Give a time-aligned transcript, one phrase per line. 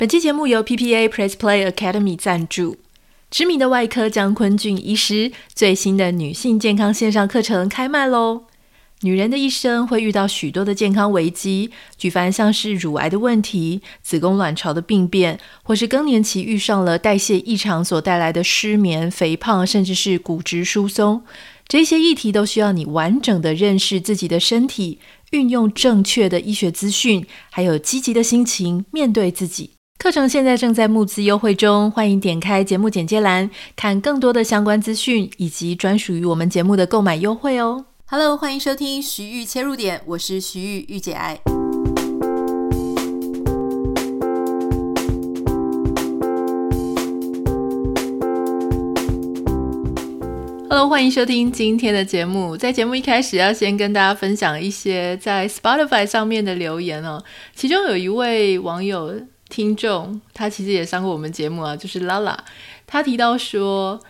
[0.00, 2.78] 本期节目由 PPA Press Play Academy 赞助。
[3.30, 8.44] 知名的外科江坤俊医师最新的女性健康线上课程开卖喽！
[9.02, 21.22] 女人的一生会遇到许多的健康危机，举凡像是乳癌的问题、子宫卵巢的病变，或是更年期遇上了代谢异常所带来的失眠、肥胖，甚至是骨质疏松，
[21.68, 24.98] 这些议题都需要你完整的认识自己的身体，
[25.32, 29.72] 运用正确的医学资讯，还有积极的心情面对自己。
[30.02, 37.84] 课程现在正在募资优惠中，欢迎点开节目简介栏看更多的相关资讯以及专属于我们节目的购买优惠哦。
[38.06, 41.38] Hello，欢迎收听徐玉切入点，我是徐玉玉姐爱。
[50.70, 52.56] Hello，欢迎收听今天的节目。
[52.56, 57.22] 在节目一开始，要先跟大家分享一些在 Spotify 上面的留言哦。
[57.54, 59.20] 其中有一位网友。
[59.50, 62.44] 听众他其实也上过我们节目啊，就是拉拉，
[62.86, 64.00] 他提到说，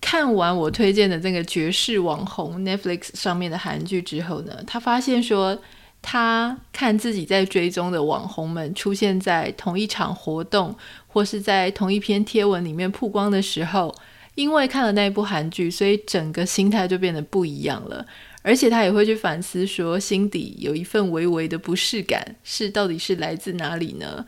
[0.00, 5.56] 看完我推荐的这个绝世网红 Netflix 上面的韩剧之后呢，他发现说，
[6.00, 10.74] 他看自己在追踪的网红们出现在同一场活动，
[11.06, 13.94] 或是在同一篇贴文里面曝光的时候，
[14.34, 18.06] 因为看了那部韩剧，所以整个心态就变得不一样了。
[18.48, 24.24] 而且他也会去反思说，心底有一份微微的不适感，是到底是来自哪里呢？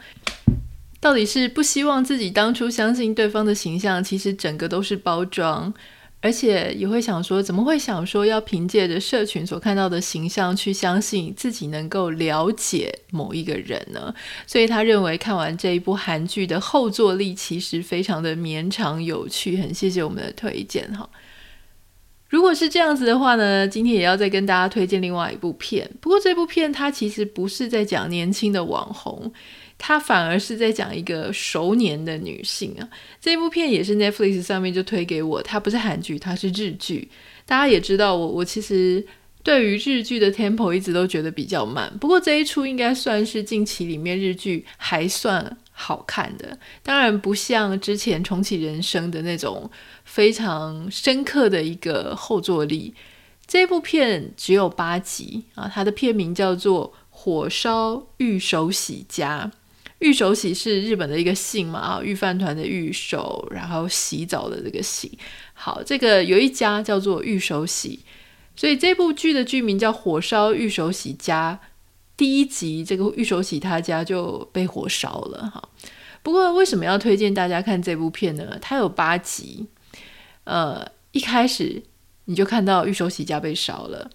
[1.00, 5.72] 到底是不希望自己当初相信对方的形象，其实整个都是包装，
[6.20, 14.14] 而且也会想说，怎么会想说要凭借着社群所看到的形象去相信自己能够了解某一个人呢？
[14.46, 21.08] 所以他认为看完这一部韩剧的后坐力其实非常的绵长有趣，很谢谢我们的推荐哈。
[22.31, 29.31] 如果是这样子的话呢，今天也要再跟大家推荐另外一部片，不过这部片它其实不是在讲年轻的网红。
[29.83, 32.86] 它反而是在讲一个熟年的女性啊，
[33.19, 37.08] 这部片也是 Netflix 上面就推给我，它不是韩剧，它是日剧。
[37.47, 39.02] 大家也知道我，我其实
[39.42, 49.70] 对于日剧的 tempo 一直都觉得比较慢，不过这一出应该算是近期里面日剧还算好看的，当然不像之前重启人生的那种
[50.05, 52.95] 非常深刻的一个后坐力。
[53.46, 59.51] 这部片只有八集啊，它的片名叫做《火烧御手洗家》。
[60.01, 65.19] 御手洗是日本的一个姓嘛，啊，御饭团的御手，然后洗澡的这个洗。
[65.55, 68.01] 好，这个有一家叫做御手洗，
[68.55, 71.58] 所以这部剧的剧名叫《火烧御手洗家》。
[72.20, 75.70] 第一集这个玉手洗他家就被火烧了哈。
[76.23, 78.58] 不过为什么要推荐大家看这部片呢？
[78.61, 79.67] 它有八集，
[80.45, 81.83] 呃，一开始
[82.27, 84.11] 你就看到玉手洗家被烧了，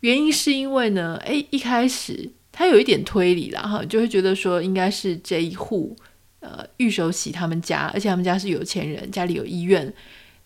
[0.00, 2.30] 原因是因为呢，诶，一开始。
[2.50, 5.94] 他有一点推理啦，哈，就会觉得说应该是这一户，
[6.40, 9.92] 呃，玉手洗他们家，而且他们家是有钱人，家里有医院，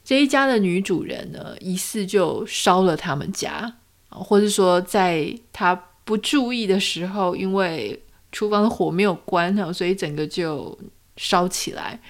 [0.05, 3.77] 这一家的女主人呢，疑似就烧了他们家，
[4.11, 10.79] 或者说在他不注意的时候，因为厨房的火没有关哈，所以整个就
[11.17, 12.01] 烧起来。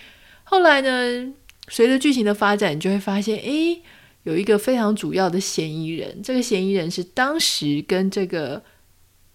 [0.44, 1.32] 后来呢，
[1.68, 3.82] 随着剧情的发展，你就会发现，诶，
[4.22, 8.62] 有一个非常主要的嫌疑人，这个嫌疑人是当时跟这个。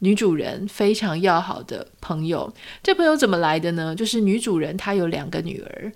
[0.01, 2.53] 女主人非常要好的朋友，
[2.83, 3.95] 这朋友怎么来的呢？
[3.95, 5.91] 就是女主人她有两个女儿，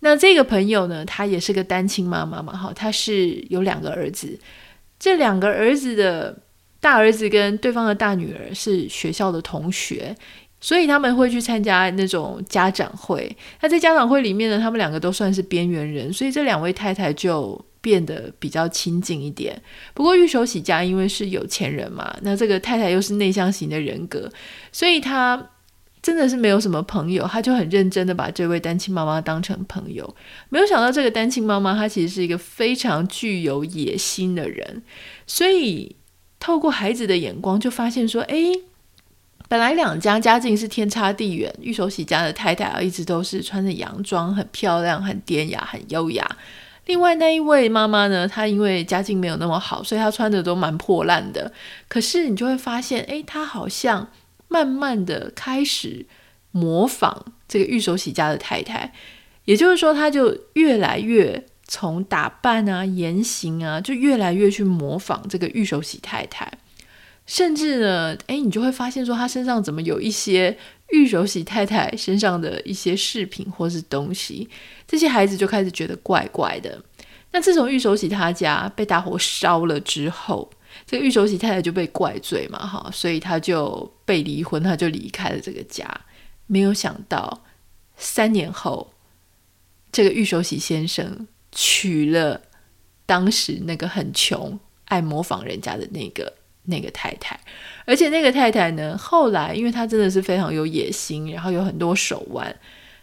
[0.00, 4.36] 那这个朋友呢，她也是个单亲妈妈嘛，哈，她是有两个儿子，
[4.98, 6.36] 这两个儿子的
[6.84, 10.14] 大儿子跟对方的大女儿是学校的同学，
[10.60, 13.34] 所以他们会去参加那种家长会。
[13.62, 17.64] 那在家长会里面呢，他们两个都算是边缘人，所以这两位太太就。
[17.84, 19.60] 变得比较亲近一点。
[19.92, 24.26] 不过玉手洗家因为是有钱人嘛，那这个太太又是内向型的人格，
[24.72, 25.50] 所以她
[26.00, 27.26] 真的是没有什么朋友。
[27.26, 30.16] 她就很认真的把这位单亲妈妈当成朋友。
[30.48, 34.82] 没有想到这个单亲妈妈她其实是一个非常具有野心的人，
[35.26, 35.94] 所以
[36.44, 38.36] 透过孩子的眼光就发现说，哎，
[39.48, 41.50] 本来两家家境是天差地远。
[41.62, 46.36] 玉手洗家的太太啊，一直都是穿着洋装，很漂亮，很典雅，很优雅。
[46.84, 51.50] 另外那一位妈妈呢，她因为家境没有那么好，所以她穿的都蛮破烂的。
[51.88, 54.10] 可是你就会发现，诶，她好像
[54.48, 56.04] 慢慢的开始
[56.50, 58.92] 模仿这个玉手洗家的太太，
[59.46, 66.50] 也就是说，她就越来越从打扮啊、言行啊，就越来越去模仿这个玉手洗太太。
[67.26, 70.58] 甚至呢，诶，你就会发现说，他身上怎么有一些
[70.90, 74.46] 玉手洗太太身上的一些饰品或是东西，
[74.86, 76.82] 这些孩子就开始觉得怪怪的。
[77.32, 80.50] 那自从玉手洗他家被大火烧了之后，
[80.86, 85.88] 这个玉手洗太太就被怪罪嘛，哈，所以他就被离婚，他就离开了这个家。
[86.46, 87.42] 没有想到
[87.96, 88.92] 三年后，
[89.90, 92.40] 这个玉手洗先生娶了
[93.06, 96.32] 当时那个很穷、爱模仿人家的那个
[96.64, 97.38] 那个太太，
[97.86, 102.54] 而且那个太太呢，后来因为她真的是非常有野心，然后有很多手腕。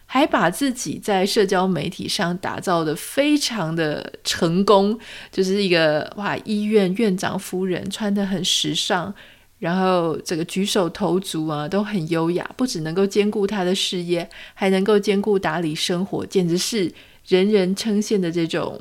[0.04, 4.98] 还把自己在社交媒体上打造得非常的成功，
[5.30, 9.14] 就是一个哇，医院院长夫人，穿得很时尚，
[9.58, 16.92] 然后这个举手投足啊都很优雅，不只能够兼顾她的事业，还能够兼顾打理生活，简直是
[17.26, 18.80] 人人称羡的这种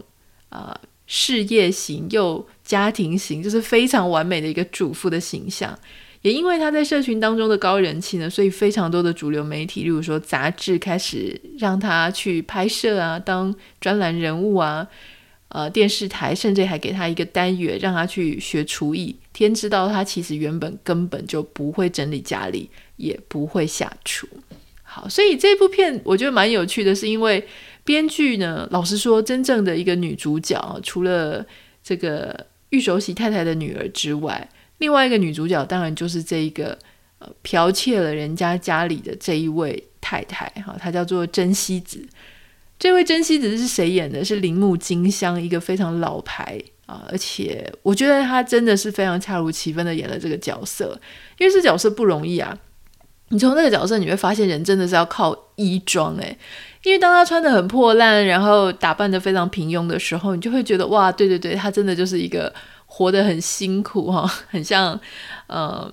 [0.50, 5.78] 啊、呃、事业型又家庭型，就是非常完美的一个主妇的形象。
[6.22, 14.88] 也因为他在社群当中的高人气呢，所以非常多的主流媒体，例如说杂志，开始让他去拍摄啊，当专栏人物啊，
[15.48, 19.16] 呃，电视台甚至还给他一个单元，让他去学厨艺。
[19.34, 24.28] 天知道他其实原本根本就不会整理家里，也不会下厨。
[24.84, 27.44] 好，所以这部片我觉得蛮有趣的，是因为
[27.92, 31.46] 编剧呢，老实说，真正的一个女主角，除了
[31.84, 34.50] 这个玉手洗太太的女儿之外。
[34.78, 36.78] 另外一个女主角当然就是这一个
[37.20, 42.02] 呃剽窃了人家家里的这一位太太哈，她叫做真希子。
[42.80, 44.24] 这位真希子是谁演的？
[44.24, 50.98] 是铃木京香，一个非常老牌啊，而且我觉得她真的是非常恰如其分的演了这个角色，
[51.40, 52.58] 因为这角色不容易啊。
[53.34, 56.38] 你从那个角色你会发现，人真的是要靠衣装诶，
[56.84, 62.54] 因为当她穿得很破烂，然后打扮得非常平庸的时候，你就会觉得哇，对对对，她真的就是一个。
[62.94, 65.00] 活得很辛苦哈， 很像
[65.48, 65.90] 呃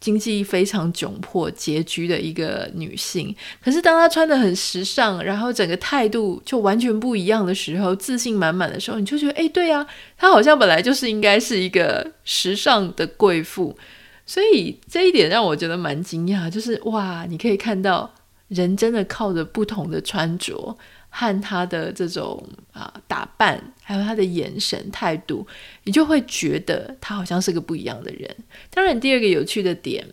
[0.00, 3.36] 经济非常窘迫、拮据的一个女性。
[3.62, 9.86] 可是当她穿得很时尚，然后整个态度就完全不一样的时候，自信满满的时候，你就觉得哎，对呀，
[10.16, 13.76] 她好像本来就是应该是一个时尚的贵妇。
[14.24, 18.10] 所以这一点让我觉得蛮惊讶，就是哇，你可以看到
[18.48, 20.76] 人真的靠着不同的穿着。
[21.10, 25.44] 和他的这种啊打扮，还有他的眼神态度，
[25.84, 28.36] 你就会觉得他好像是个不一样的人。
[28.68, 30.06] 当然，第二个有趣的点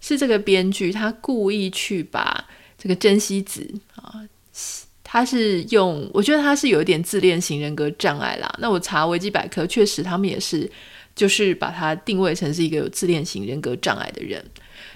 [0.00, 2.48] 是，这个编剧他故意去把
[2.78, 4.26] 这个真希子啊，
[5.04, 8.50] 他是用，我觉得他是有一点自恋型人格障碍啦。
[8.58, 10.68] 那我查维基百科，确实他们也是，
[11.14, 14.42] 就是把他定位成是一个有自恋型人格障碍的人。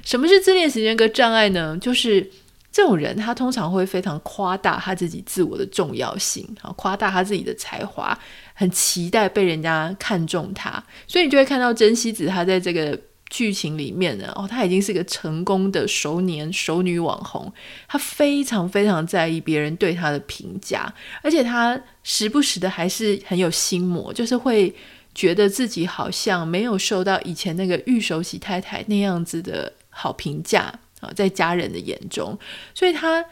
[0.03, 1.77] 什么是自恋型人格障碍呢？
[1.79, 2.31] 就是。
[2.72, 8.19] 这种人，他通常会非常夸大他自己自我的重要性，啊，夸大他自己的才华，
[8.54, 12.98] 很期待被人家看中他，所以你就会看到真希子，他在这个
[13.28, 17.52] 剧情里面呢，哦，他已经是个成功的熟年熟女网红，
[17.86, 20.90] 他非常非常在意别人对他的评价，
[21.22, 24.74] 而且他时不时的还是很有心魔，就是会
[25.14, 30.72] 觉得自己好像没有受到以前那个玉手洗太太那样子的好评价。
[31.02, 32.38] 啊，在家人的眼中，
[32.72, 33.25] 所以他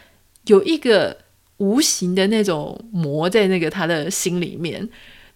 [0.47, 1.17] 有一个
[1.59, 4.89] 无形的那种魔在那个他的心里面，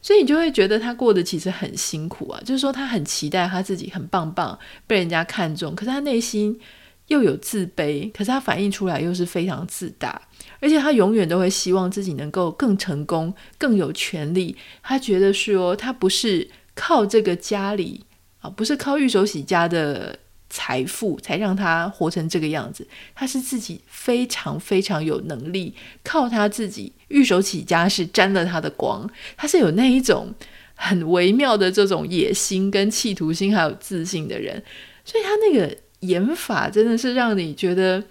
[0.03, 2.41] 所以你就会觉得他过得其实很辛苦啊。
[2.45, 4.59] 就是说，他很期待他自己很棒棒，
[4.89, 6.59] 被人家看中，可是他内心
[7.07, 10.21] 又有自卑，可是他反映出来又是非常自大，
[10.59, 14.57] 而且他永远都会希望自己能够更成功、更有权利。
[14.83, 18.05] 他觉得说，他不是靠这个家里
[18.41, 20.19] 啊，不是靠玉手洗家的。
[20.55, 22.87] 财富才让他活成这个样子。
[23.13, 25.75] 他是自己非常非常有能力，
[26.05, 29.11] 靠他自己玉手起家是沾了他的光。
[29.37, 30.33] 他是有那一种
[30.77, 34.63] 很微妙的这种野心跟企图心，还有自信的人。
[35.05, 38.05] 所以他那个演法真的是让你觉得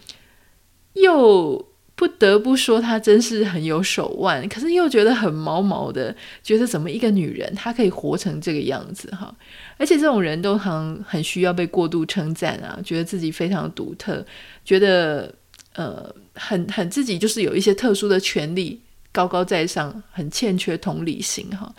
[0.96, 1.70] 又。
[1.96, 9.34] 不得不说，他真是很有手腕，可是又觉得很毛毛的，觉得怎么一个女人她可以活成这个样子哈？
[9.78, 14.26] 而且这种人都很很需要被过度称赞啊，觉得自己非常独特，
[14.64, 15.34] 觉得
[15.76, 21.74] 呃很很自己就是有一些特殊的权利，高高在上，很欠缺同理心哈。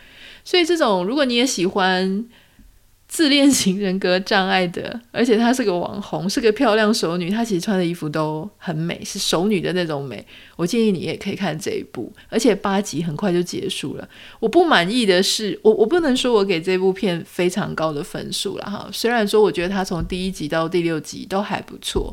[0.44, 2.24] 所以这种如果你也喜欢。
[3.06, 7.30] 自恋型人格障碍的，而且她是个网红，是个漂亮熟女。
[7.30, 10.26] 她其实穿的衣服都很美，是熟女的那种美。
[10.56, 14.08] 我建议你也可以看这一部，而且八集很快就结束了。
[14.40, 18.88] 我不满意的是，我我不能说我给这部片非常高的分数了哈。
[18.92, 22.12] 虽然说我觉得它从第一集到第六集都还不错，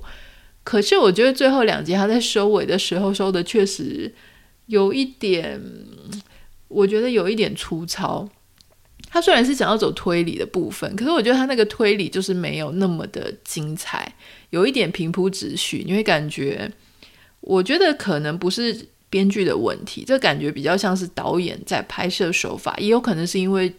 [0.64, 4.14] 可是我觉得最后两集它在收尾的时候收的确实
[4.68, 5.60] 有一点，
[6.68, 8.30] 我觉得有一点粗糙。
[9.12, 14.16] 他虽然是想要走推理的部分，可是我觉得他那个推理就是没有那么的精彩，
[14.52, 16.72] 有一点平铺直叙，你会感觉，
[17.42, 23.76] 我觉得可能不是编剧的问题，这感觉比较像是导演在拍摄手法，也有可能是因为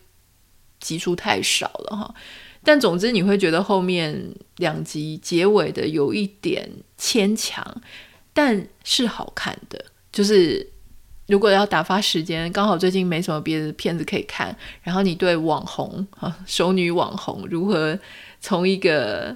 [0.78, 2.14] 集数太少了哈。
[2.62, 4.14] 但总之你会觉得后面
[4.58, 7.82] 两集结尾的有一点牵强，
[8.34, 9.82] 但是好看的。
[10.12, 10.68] 就是
[11.32, 17.98] 如果要打发时间，刚好最近没什么别的片子可以看，然后你对网红啊，熟女网红如何
[18.38, 19.34] 从一个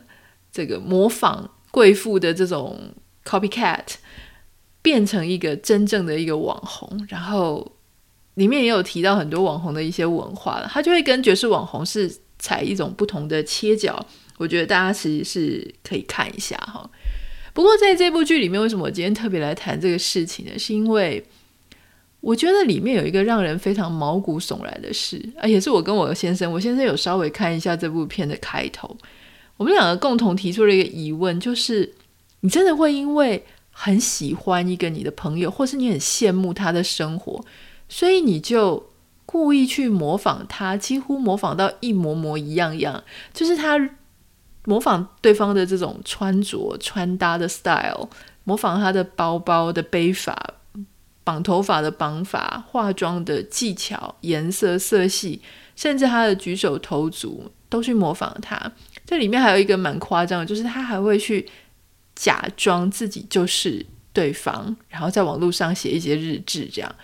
[0.53, 2.79] 这个模仿贵妇的这种
[3.25, 3.81] copycat
[4.83, 7.73] 变成一个真正的一个网红，然后
[8.35, 14.05] 里面也有提到很多网红的一些文化了，他就会跟爵士网红是采一种不同的切角，
[14.37, 16.91] 我觉得大家其实是可以看一下哈。
[17.55, 20.59] 不过在这部剧里面，为什么我今天特别来谈这个事情呢？
[20.59, 21.25] 是因为
[22.27, 28.97] 我觉得里面有一个让人非常毛骨悚然的事，啊，也是我跟我先生，我先生有稍微看一下这部片的开头，
[29.57, 31.95] 我们两个共同提出了一个疑问，就是
[32.41, 37.45] 你真的会因为很喜欢一个你的朋友，或是你很羡慕他的生活，
[37.89, 38.91] 所以你就
[39.25, 43.91] 故意去模仿他，几乎模仿到一模模一样样，就是他。
[44.69, 48.09] 模仿对方的这种穿着、穿搭的 style，
[48.43, 50.55] 模仿他的包包的背法、
[51.27, 55.43] 绑头发的绑法、化妆的技巧、颜色、色系，
[55.75, 58.71] 甚至他的举手投足，都去模仿他。
[59.05, 61.45] 这里面还有一个蛮夸张的，就是他还会去
[62.15, 66.95] 假装自己就是对方，然后在网络上写一些日志，这样。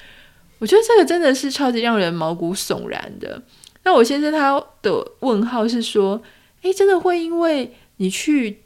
[0.61, 3.43] 我觉得这个真的是超级让人毛骨悚然的。
[3.83, 6.23] 那我先生他的问号是说，
[6.61, 8.63] 诶，真的会因为你去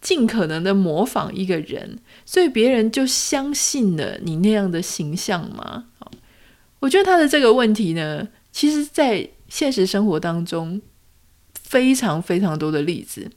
[0.00, 5.84] 尽可能的模仿一个人，所以别人就相信了你那样的形象吗？
[6.80, 10.80] 我觉得他的这个问题呢，其实在现实生活当中
[11.52, 13.30] 非常非常多的例子，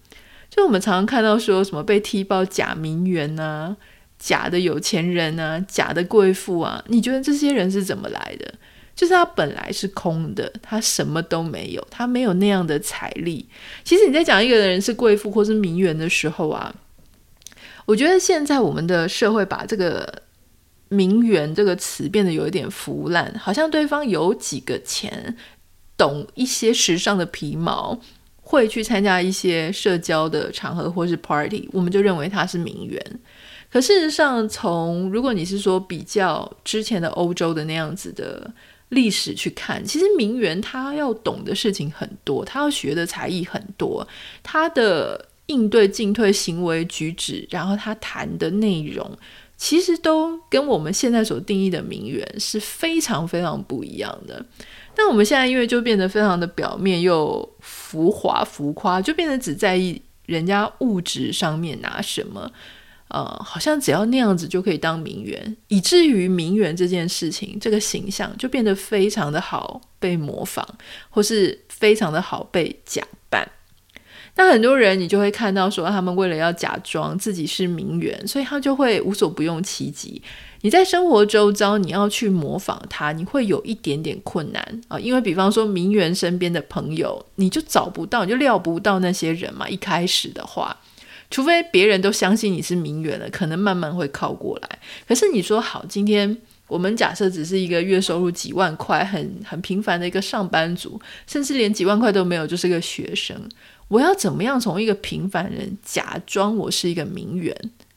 [0.49, 3.75] 就我们常常看到说什么被踢爆假名媛啊、
[4.17, 8.53] 假的有钱人啊、假的贵妇啊，你觉得这些人是怎么来的？
[8.95, 13.49] 就是他本来是空的，他什么都没有，他没有那样的财力。
[13.83, 16.73] 其实你在讲一个人是贵妇或是名媛的时候啊，
[17.85, 20.21] 我觉得现在我们的社会把这个
[20.89, 25.35] “名媛”这个词变得有一点腐烂，好像对方有几个钱，
[25.97, 27.99] 懂一些时尚的皮毛，
[28.41, 33.19] 会去参加一些社交的场合或是 party，我们就认为他是名媛。
[33.71, 38.53] 可事实上，从如果你是说比较之前的欧洲的那样子的。
[38.93, 44.07] 历史去看，其实名媛她要懂的事情很多，她要学的才艺很多，
[44.41, 49.17] 她的应对进退行为举止，然后她谈的内容，
[49.57, 54.45] 其实都跟我们现在所定义的名媛是非常非常不一样的。
[54.95, 62.51] 但我们现在因为就变得非常的表面又浮华浮夸，就变得只在意人家物质上面拿什么。
[63.13, 70.65] 呃，好像只要那样子就可以当名媛，以至于名媛这件事情，这个形象就变得非常的好被模仿，
[71.11, 73.47] 或是非常的好被假扮。
[74.35, 80.19] 那很多人你就会看到说，他们为了要假装自己是名媛，所以他就会无所不用其极。
[80.61, 89.69] 你在生活周遭，你要去模仿他，你会有一点点困难啊，因为比方说名媛身边的朋友，你就找不到，你就料不到那些人嘛。
[89.69, 90.75] 一开始的话。
[91.33, 94.69] 除非别人都相信你是名媛了，可能慢慢会靠过来。
[95.07, 96.37] 可是你说好，今天
[96.67, 103.35] 我们假设只是一个月收入几万块、很很平凡的一个上班族，甚至连几万块都没有，就是个学生。
[103.87, 107.55] 我要怎么样从一个平凡人假装我是一个名媛？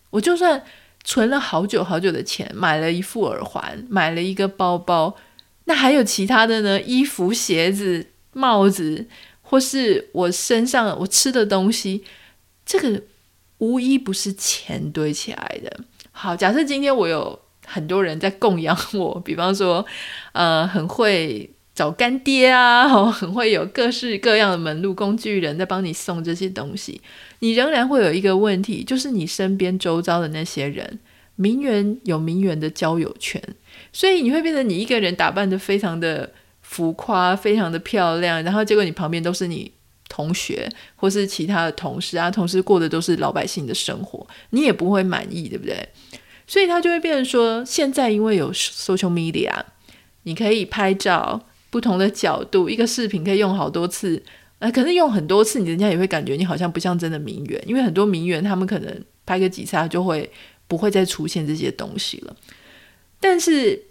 [0.09, 0.63] 我就算
[1.05, 5.15] 存了好久好久的钱，买了一副耳环，买了一个包包，
[5.65, 6.81] 那还有其他的呢？
[6.81, 9.05] 衣服、鞋子、帽子，
[9.43, 12.03] 或是我身上我吃的东西，
[12.65, 13.03] 这个。
[13.59, 15.81] 无一不是钱堆起来的。
[16.13, 19.85] 好，假设今天我有很多人在供养我，比方说，
[20.33, 27.01] 呃，很会找干爹啊， 哦很会有各式各样的门路工具人在帮你送这些东西，
[27.41, 30.99] 你仍然会有一个问题，就是你身边周遭的那些人，
[31.35, 33.43] 名媛有名媛的交友圈，
[33.93, 36.33] 所以你会变成你一个人打扮得非常的
[36.63, 39.73] 浮夸，非常的漂亮，然后结果你旁边都是你。
[40.09, 45.89] 同学或是其他的同事啊，同事过的都是老百姓的生活，你也不会满意，对不对？
[46.47, 49.53] 所以他就会变成说，现在因为有 social media，
[50.23, 54.23] 你可以拍照不同的角度，一个视频可以用好多次，
[54.61, 60.31] 呃，可是用很多次，你人家也会感觉你好像不像真的名媛，因为很多名媛他们可能拍个几次就会
[60.69, 62.37] 不会再出现这些东西了。
[63.19, 63.83] 但是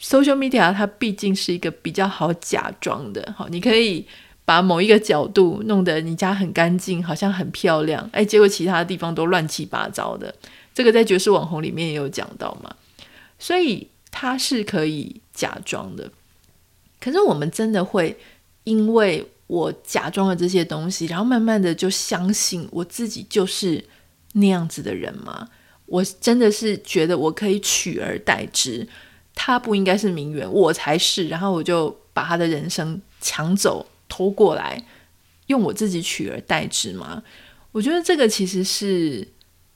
[0.00, 4.06] social media 它毕竟是一个比较好假装的，好，你可以。
[4.44, 10.34] 把某一个角度弄得你家很干净，好像很漂亮，哎，结果其他的地方都乱七八糟的。
[10.74, 12.74] 这个在爵士网红里面也有讲到嘛，
[13.38, 16.10] 所以他是可以假装的。
[17.00, 18.16] 可是我们真的会
[18.64, 23.84] 因为我假装了这些东西，然后慢慢的就相信我自己就是
[24.32, 25.48] 那样子的人吗？
[25.86, 28.88] 我真的是觉得我可以取而代之，
[29.34, 31.28] 他不应该是名媛，我才是。
[31.28, 34.80] 然后我就把他的人生抢走，偷过来，
[35.48, 37.20] 用我自己取而代之嘛。
[37.72, 39.26] 我觉得这个其实是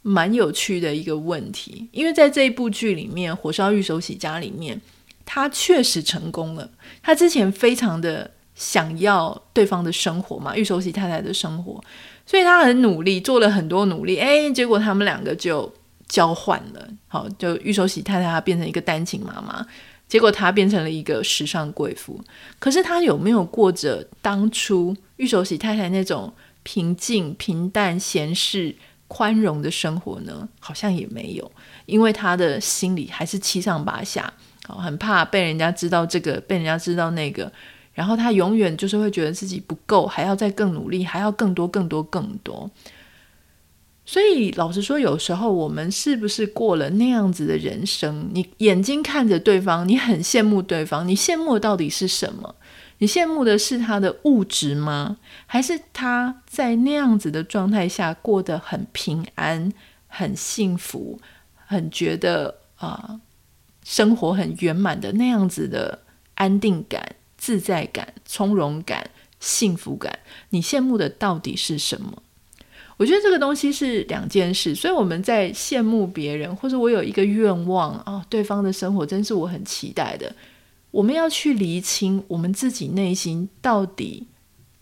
[0.03, 4.81] 蛮有趣的一个问题，因为在这一部剧里面，《火烧玉手洗家》里面，
[5.25, 6.71] 他确实成功了。
[7.03, 11.83] 他之前非常的想要对方的生活嘛，玉手洗太太的生活，
[12.25, 14.19] 所以他很努力，做了很多努力。
[14.19, 15.73] 哎，结果他们两个就
[16.09, 16.89] 交换了。
[17.09, 19.67] 好，就玉手洗太太她变成一个单亲妈妈，
[20.09, 22.21] 结果他变成了一个时尚贵妇。
[22.59, 26.33] 可是他有没有过着当初玉手洗太太那种？
[26.65, 28.75] 平静、平淡、闲适、
[29.07, 31.51] 宽容的生活呢，好像也没有，
[31.87, 34.31] 因为他的心里还是七上八下，
[34.67, 37.51] 很怕被人家知道这个，被人家知道那个，
[37.95, 42.71] 然后他永远就是会觉得自己不够，还要再更努力，还要更多、更多、更多。
[44.11, 48.31] 所以老实说，有时候我们是不是过了那样子的人生？
[48.33, 52.55] 你眼睛看着对方，你很羡慕对方，你羡慕到底是什么？
[53.01, 55.19] 你羡慕的是他的物质吗？
[55.45, 59.71] 还是他在那样子的状态下过得很平安、
[60.07, 61.21] 很幸福、
[61.67, 63.21] 很觉得啊、
[63.85, 65.99] 生活很圆满的那样子的
[66.37, 70.21] 安定感、自在感、从容感、幸福感？
[70.49, 72.23] 你羡慕的到底是什么？
[72.99, 80.35] 我觉得这个东西是两件事，所以我们在羡慕别人，或者我有一个愿望啊、对方的生活真是我很期待的。
[80.91, 84.27] 我们要去厘清我们自己内心到底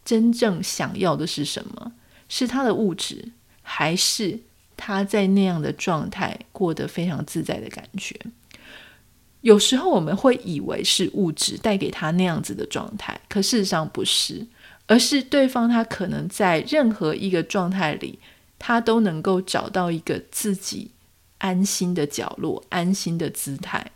[0.05, 1.93] 真正想要的是什么？
[2.29, 4.41] 是他的物质，还是
[4.77, 8.19] 他在那样的状态过得非常自在的感觉？
[9.43, 14.47] 有时候我们会以为是物质带给他那样子的状态，可事实上不是，
[14.87, 18.19] 而是对方他可能在任何一个状态里，
[18.59, 20.91] 他都能够找到一个自己
[21.39, 23.93] 安心的角落、安心的姿态。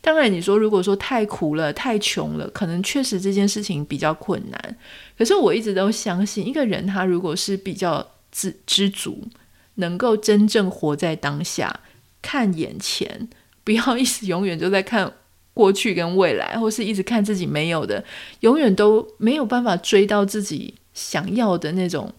[0.00, 4.76] 当然，你说如果说太苦了、太穷了，可能确实这件事情比较困难。
[5.18, 9.26] 可是我一直都相信，一个人他如果是比较知知足，
[9.74, 11.80] 能够真正活在当下，
[12.22, 13.28] 看眼前，
[13.64, 15.12] 不要一直永远都在看
[15.54, 18.04] 过去跟未来，或是一直看自己没有的，
[18.40, 22.12] 永远都没有办法追到自己想要的那种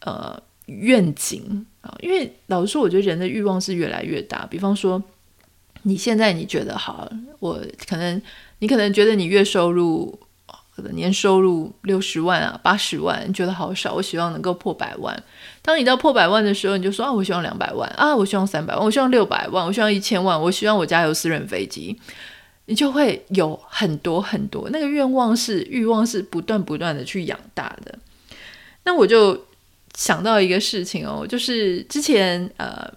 [0.00, 1.96] 呃愿景啊。
[2.00, 4.46] 因为老实说，我觉得人的欲望是越来越大。
[4.46, 5.02] 比方说。
[5.84, 8.20] 你现在你觉得好，我可能
[8.58, 10.18] 你可能觉得你月收入，
[10.92, 15.24] 年收入六十万啊八十万，觉得好少，我希望能够破百万。
[15.70, 21.96] 当你到破百万的时候，你就说啊，我希望两百万啊，我希望三百万，我希望六百万，我希望一千万，我希望我家有私人飞机，
[22.64, 27.96] 你就会有很多很多那个愿望是欲望是不断不断的去养大的。
[28.82, 29.46] 那我就
[29.94, 32.92] 想到一个事情哦，就是之前呃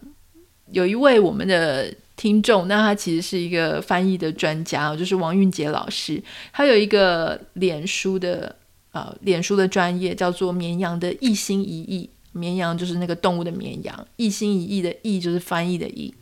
[0.72, 1.94] 有一位我们的。
[2.16, 6.22] 听众，那他其实是一个翻译的专家，就是王韵杰老师。
[6.54, 8.56] 他有一个脸书的
[8.94, 12.10] 呃，脸书的专业叫做“绵羊的一心一意”。
[12.34, 16.14] 绵羊就是那个动物的绵羊，一心一意的意就是翻译的意。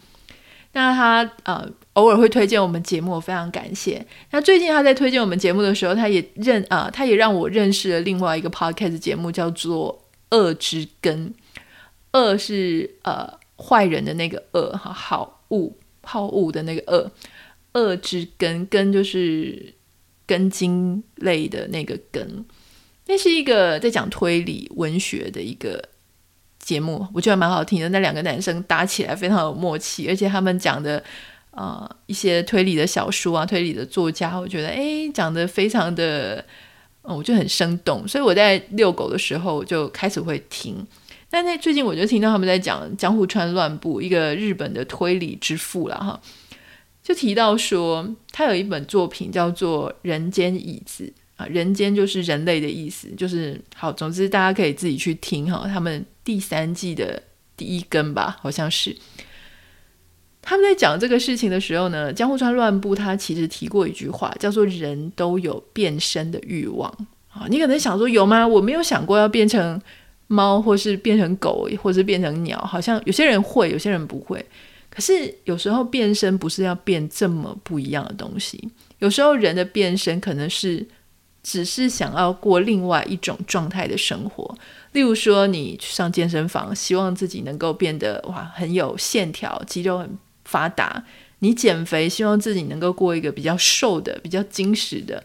[0.74, 4.06] 那他呃偶尔会推荐我们节目，我非常感谢。
[4.30, 10.06] 那最近他在推荐我们节目的时候，他也认啊、他也让我认识了另外一个 podcast 节目，叫做
[10.38, 11.30] 《恶之根》。
[12.14, 15.74] 恶是呃坏人的那个恶哈，好恶。
[16.04, 17.12] 好恶的那个恶，
[17.74, 19.76] 恶之根，根就是
[20.26, 22.44] 根茎类的那个根。
[23.06, 25.80] 那是一个在讲推理文学的一个
[26.62, 27.90] 节目，我觉得蛮好听的。
[27.90, 31.04] 那两个男生搭起来非常有默契，而且他们讲的、
[31.52, 36.46] 呃、一些推理的小说啊，推理的作家，我觉得诶讲得非常的，
[37.02, 38.08] 嗯，我觉得很生动。
[38.08, 40.86] 所以我在遛狗的时候就开始会听。
[41.30, 46.22] 但那最近我就听到他们在讲江户川乱步，一个日本的推理之父了哈，
[47.02, 51.06] 就提到说他有一本作品叫做《人间椅子》
[51.42, 57.24] 啊，人间就是人类的意思，就是好，总之大家可以自己去听哈，他们第三季的
[57.56, 58.96] 第一更吧，好像是
[60.42, 66.90] 他们在讲这个事情的时候呢，江户川乱步他其实提过一句话，叫做“人都有变身的欲望”
[67.30, 68.48] 啊，你可能想说有吗？
[68.48, 69.82] 我没有想过要变成。
[70.34, 74.42] 猫，或是变成狗，或是变成鸟，好像有些人会，有些人不会。
[74.90, 78.70] 可是有时候变身不是要变这么不一样的东西。
[79.00, 80.88] 有时候人的变身可能是
[81.44, 84.58] 只是想要过另外一种状态的生活。
[84.94, 91.04] 例如说，你去上健身房，希望自己能够变得哇很有线条，肌肉很发达；
[91.40, 95.24] 你减肥，希望自己能够过一个比较瘦的、比较精实的。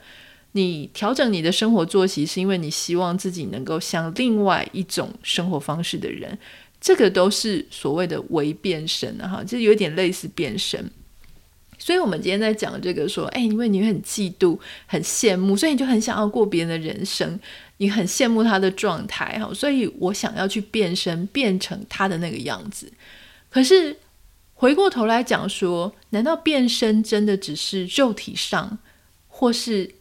[0.53, 6.39] 你调整你的生活作息，是因为你希望自己能够像另外一种生活方式的人，
[6.81, 10.91] 这个都是所谓的微变身哈，就有点类似变身。
[11.79, 17.39] 所以，我们今天在讲这个，说，哎，因为你很嫉妒、很羡慕，所以你就很想要过别人的人生，
[17.77, 22.91] 你很羡慕他的状态哈，所以我想要去变身，变成他的那个样子。
[23.51, 23.97] 可是
[24.55, 28.79] 回过头来讲说，难道变身真的只是肉体上，
[29.29, 29.95] 或是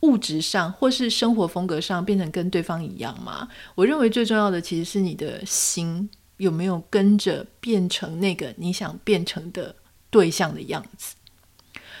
[0.00, 3.48] 物质上，或是生活风格上变成跟对方一样吗？
[3.74, 6.08] 我认为最重要的其实是你的心。
[6.38, 9.74] 有没有跟着变成那个你想变成的
[10.10, 11.15] 对象的样子？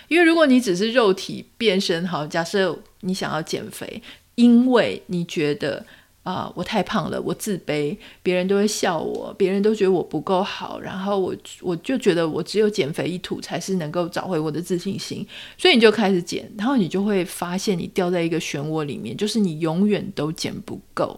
[0.08, 4.02] 因为如果你只是肉体变身，好，假设你想要减肥，
[4.34, 5.84] 因为你觉得
[6.22, 15.24] 啊、我太胖了，我自卑，别人都会笑我，别人都觉得我不够好，然后我我就觉得我只有减肥一途才是能够找回我的自信心，
[15.56, 21.16] 所以你就开始减，然后你就会发现你掉在一个漩涡里面，就是你永远都减不够。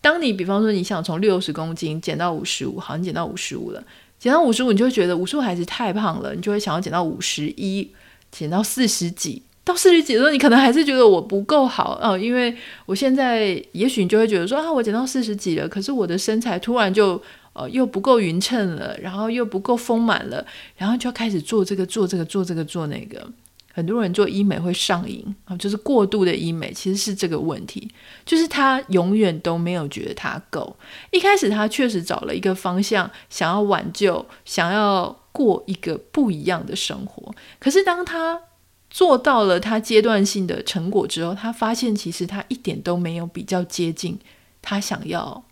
[0.00, 3.82] 当你比方说你想从六十公斤减到五十五，好，你减到五十五了，
[4.20, 7.90] 减到五十五，你就会觉得五十五还是太胖了，你就会想要减到五十一，
[8.30, 12.54] 减到四十几，到四十几的时候，你可能还是觉得我不够好哦，因为
[12.84, 17.20] 我现在也许你就会觉得说啊，我减到四十几了，可是我的身材突然就
[17.54, 20.44] 呃又不够匀称了，然后又不够丰满了，
[20.76, 23.26] 然后就要开始做这个做这个做这个做那个。
[23.72, 27.88] 很多人做医美会上瘾啊，就是过度的医美其实是这个问题，
[28.24, 30.76] 就是他永远都没有觉得他够。
[31.12, 37.32] 一开始他确实找了一个方向，想要挽救，想要过一个不一样的生活。
[37.60, 38.42] 可是当他
[38.90, 44.18] 做到了他阶段性的成果之后，他发现其实他一点都没有比较接近
[44.60, 45.44] 他想要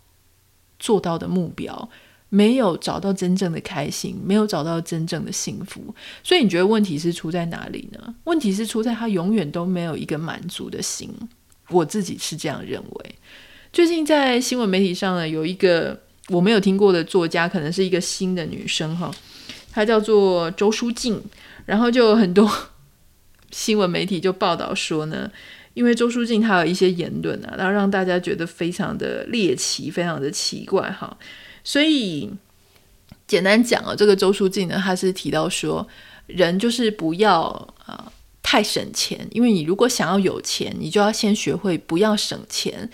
[0.77, 1.89] 做到的目标。
[2.29, 8.15] 没有找到真正的开心，没有找到真正的幸福，所以你觉得问题是出在哪里呢？
[8.25, 11.09] 问题是出在他永远都没有一个满足的心。
[11.69, 13.15] 我自己是这样认为。
[13.71, 19.11] 最近在新闻媒体上呢，有一个我没有听过的作家，可能是一个新的女生哈，
[19.71, 21.21] 她叫做周书静，
[21.65, 22.51] 然后就有很多
[23.51, 25.31] 新闻媒体就报道说呢，
[25.73, 31.17] 因为周书静她有一些言论啊，然后让大家觉得非常的猎奇，非常的奇怪哈。
[31.63, 32.29] 所以，
[33.27, 35.87] 简单讲啊，这个周书静呢，他是提到说，
[36.27, 37.43] 人就是不要
[37.85, 42.89] 啊、太省钱，因为你如果想要有钱，你就要先学会不要省钱。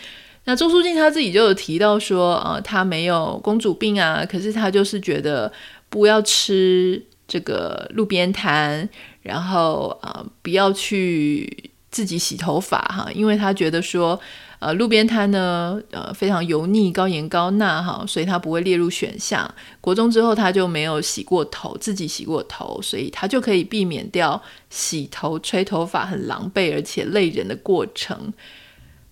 [0.45, 5.51] 那周书静他自己就有提到说，呃，他没有公主病啊，可是他就是觉得
[5.89, 8.88] 不要吃这个路边摊，
[9.23, 14.19] 然后啊、呃，不要去自己洗头发哈，因为他觉得说。
[14.60, 19.53] 呃，路边摊呢，呃，非常油腻、高盐高钠哈，所以他不会列入选项。
[19.81, 28.34] 国中之后他就没有洗过头，自己洗过头，所以他就可以避免掉洗头、吹头发很狼狈而且累人的过程。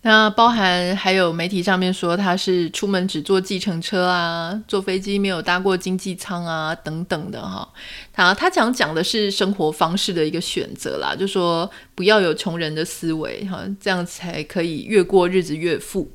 [0.05, 7.65] 那包含还有媒体上面说他是出门只坐计程车啊，坐飞机没有搭过经济舱啊等等的哈。
[8.11, 16.11] 他他讲讲的是生活方式的一个选择啦，就说不要有穷人的思维哈，这样才可以越过日子越富。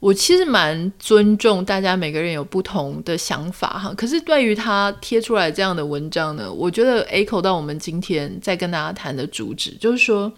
[0.00, 10.32] 我其实蛮尊重大家每个人有不同的想法哈，可是对于他贴出来这样的文章呢，我觉得 echo 到我们今天在跟大家谈的主旨，就是说，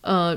[0.00, 0.36] 呃。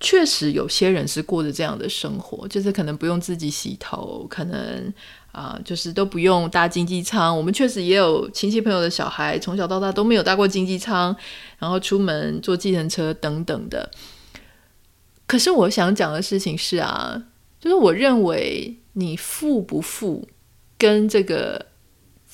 [0.00, 4.92] 确实有些人是过着这样的生活，就是可能不用自己洗头，可能
[5.32, 7.36] 啊、就是都不用搭经济舱。
[7.36, 11.16] 我们确实也有亲戚朋友的小孩，从小到大都没有搭过经济舱，
[11.58, 13.90] 然后出门坐计程车等等的。
[15.26, 17.24] 可是我想讲的事情是啊，
[17.58, 20.28] 就是我认为你富不富
[20.76, 21.66] 跟这个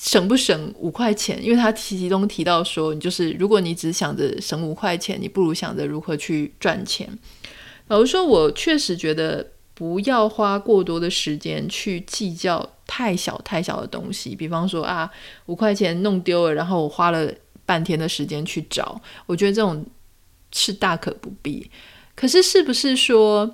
[0.03, 7.07] 省不省五块钱，因为他其中提到说，你就是如果你只想着省五块钱，你不如想着如何去赚钱。
[7.87, 14.35] 老实说，我确实觉得不要花过多的时间去计较太小太小的东西。
[14.35, 15.07] 比方说啊，
[15.45, 17.31] 五块钱弄丢了，然后我花了
[17.67, 19.85] 半天的时间去找，我觉得这种
[20.51, 21.69] 是大可不必。
[22.15, 23.53] 可是，是不是说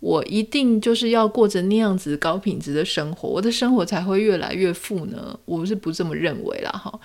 [0.00, 5.38] 我一定就是要过着那样子高品质的生活，我的生活才会越来越富呢？
[5.44, 7.00] 我是不这么认为啦，哈。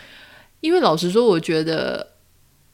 [0.60, 2.14] 因为老实说，我觉得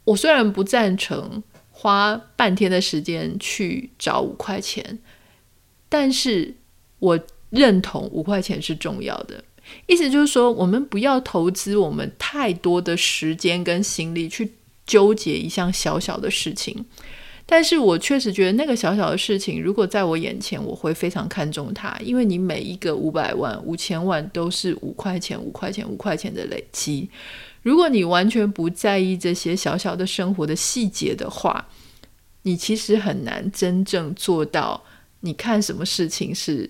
[0.04, 1.44] 我虽然不赞成。
[1.80, 4.98] 花半天的时间去找五块钱，
[5.88, 6.56] 但是
[6.98, 7.20] 我
[7.52, 9.44] 认同五块钱是重要的。
[9.86, 14.54] 意思就是说，我们不要投资我们太多的时间跟心力去
[14.88, 16.84] 纠结一项小小的事情。
[17.50, 27.10] 但是我确实觉得那个小小的事情，如果在我眼前，我会非常看重它，因为你每一个五百万、五千万都是五块钱、五块钱、五块钱的累积。
[27.64, 31.66] 如果你完全不在意这些小小的生活的细节的话，
[32.42, 34.84] 你其实很难真正做到。
[35.22, 36.70] 你看什么事情是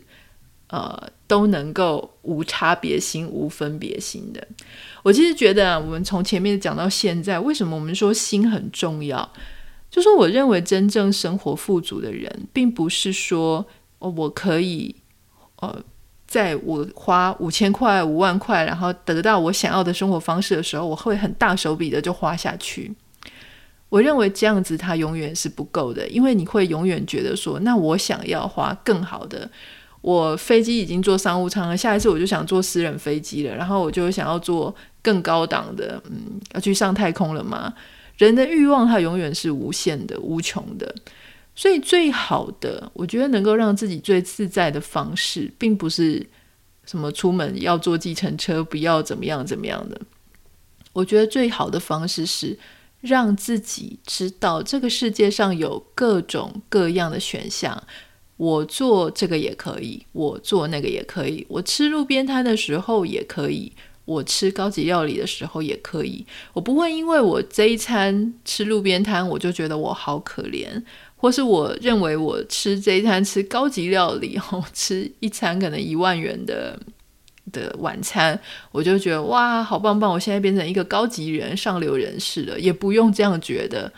[0.67, 4.47] 呃都能够无差别心、无分别心的。
[5.01, 9.33] 我其实觉得啊，我们从前面讲到现在，为什么我们说心很重要？
[9.89, 13.65] 就是我认为真正生活富足的人，并不是说
[13.99, 14.95] 哦，我可以
[15.61, 15.83] 呃，
[16.27, 22.93] 在我花五千块、五万块，然后得到我想要的生活方式的时候，我会很大手笔的就花下去。
[23.89, 29.49] 我认为这样子它永远是不够的，因为你会永远觉得说，那我想要花更好的。
[30.01, 37.73] 我飞机已经坐商务舱了，下一次我就想坐私人飞机了，然后我就想要坐更高档的，嗯，要去上太空了吗？
[38.17, 40.95] 人的欲望它永远是无限的、无穷的，
[41.55, 46.25] 所以最好的，我觉得能够让自己最自在的方式，并不是
[46.85, 50.01] 什么出门要坐计程车，不要怎么样怎么样的。
[50.93, 52.57] 我觉得最好的方式是
[53.01, 57.83] 让自己知道这个世界上有各种各样的选项，
[58.37, 63.71] 我做这个也可以，我做那个也可以，我吃路边摊的时候也可以。
[64.07, 70.81] 我吃高级料理的时候也可以，我不会因为我这一餐吃路边摊，我就觉得我好可怜，
[71.17, 76.79] 或是我认为我吃这一餐吃高级料理，哦，吃一餐可能一万元的
[77.51, 78.39] 的晚餐，
[78.71, 80.09] 我就觉得哇，好棒棒！
[80.09, 83.91] 我现在变成一个高级人、上流人士了，也不用这样觉得，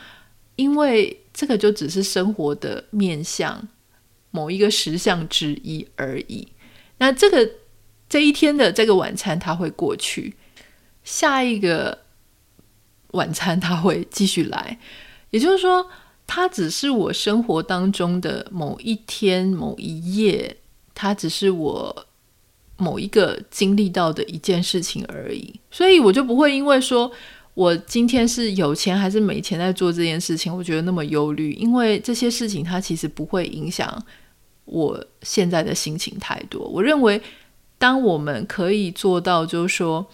[0.55, 3.67] 因为这个就只是生活的面向
[4.31, 6.47] 某一个实相之一而已。
[6.97, 7.47] 那这个。
[8.09, 10.33] 这一天的这个晚餐它会过去，
[11.03, 11.99] 下一个
[13.11, 14.79] 晚餐它会继续来，
[15.29, 15.87] 也就是说，
[16.25, 20.57] 它只是我生活当中的某一天、某一夜，
[20.95, 22.07] 它只是我
[22.77, 25.59] 某一个经历到的一件事情而已。
[25.69, 27.11] 所以我就不会因为说
[27.53, 34.03] 我今天是有钱还是没钱在做这件事情，我觉得那么忧虑，因为这些事情它其实不会影响
[34.65, 36.67] 我现在的心情太多。
[36.67, 37.21] 我认为。
[37.79, 40.05] 当我们可以做到，就是说，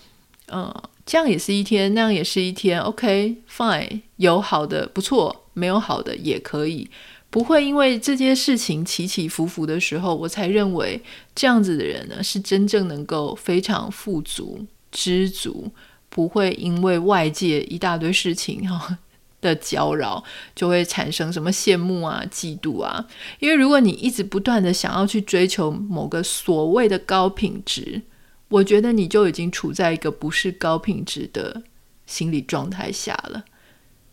[0.47, 0.73] 嗯，
[1.05, 6.87] 这样也是一天，那样也是一天，OK，fine，有好的不错，没有好的也可以，
[7.29, 11.01] 不会因为这件事情起起伏伏的时候，我才认为
[11.33, 15.71] 这样子的人呢，是真正能够非常富足、知足，
[16.09, 18.99] 不会因为外界一大堆事情哈。
[19.45, 20.23] 的搅扰
[20.55, 23.07] 就会产生什么羡慕啊、嫉妒啊。
[23.39, 28.01] 因为如果你一直不断的想要去追求某个所谓的高品质，
[28.49, 31.63] 我觉得你就已经处在一个不是高品质的
[32.05, 33.45] 心理状态下了。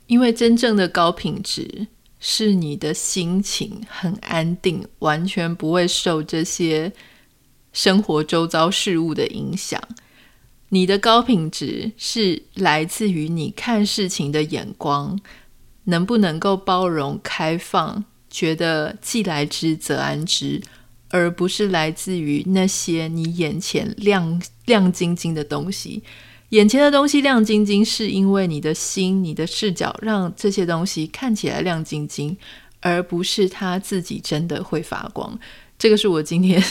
[0.07, 1.87] 因为真正的高品质
[2.21, 6.93] 是你的心情很安定，完全不会受这些
[7.73, 9.81] 生活周遭事物的影响。
[10.75, 15.21] 你的高品质是来自于你看事情的眼光，
[15.85, 20.63] 能不能够包容、开放，觉得既来之则安之，
[21.11, 26.03] 而不是来自于那些你眼前亮亮晶晶的东西。
[26.49, 32.35] 眼前的东西亮晶晶，是因为你的心、你的视角让这些东西看起来亮晶晶，
[32.81, 35.39] 而不是它自己真的会发光。
[35.79, 36.65] 这个是我今天。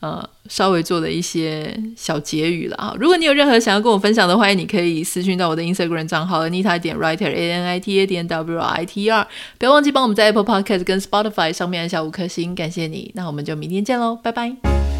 [0.00, 2.94] 呃，稍微做的一些小结语了啊。
[2.98, 9.26] 如果你有任何想要跟我分享的，欢迎你可以私讯到我的 Instagram 账号 Anita 点 Writer A N I T A 点 WITER。
[9.58, 13.10] 不要忘记帮我们在 Apple Podcast 跟 Spotify 上面按下五颗星，感谢你。
[13.14, 14.97] 那我们就明天见喽，拜拜。